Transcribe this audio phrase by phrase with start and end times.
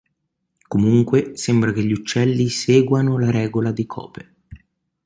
[0.67, 4.33] Comunque, sembra che gli Uccelli seguano la regola di Cope.